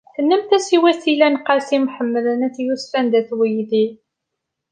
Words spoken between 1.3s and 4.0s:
Qasi Mḥemmed n At Yusef anda-t weydi.